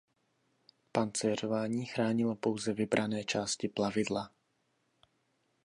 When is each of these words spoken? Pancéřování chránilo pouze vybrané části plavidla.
Pancéřování 0.91 1.85
chránilo 1.85 2.35
pouze 2.35 2.73
vybrané 2.73 3.23
části 3.23 3.67
plavidla. 3.67 4.31